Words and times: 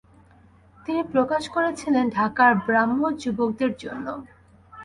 তিনি 0.79 1.01
প্রকাশ 1.13 1.43
করেছিলেন 1.49 2.05
ঢাকার 2.09 2.51
ব্রাহ্মযুবকদের 2.65 3.71
জন্য। 3.77 4.07